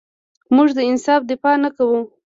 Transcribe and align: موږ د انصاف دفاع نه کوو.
موږ 0.55 0.69
د 0.77 0.79
انصاف 0.89 1.21
دفاع 1.31 1.55
نه 1.63 1.69
کوو. 1.75 1.99